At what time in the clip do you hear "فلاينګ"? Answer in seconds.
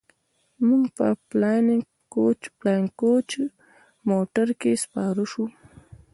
1.27-1.83